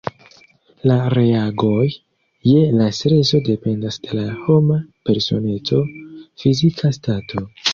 [0.91, 1.83] La reagoj
[2.51, 4.81] je la streso dependas de la homa
[5.11, 5.83] personeco,
[6.45, 7.47] fizika stato.